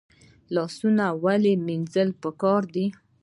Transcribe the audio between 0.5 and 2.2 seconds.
لاسونه ولې مینځل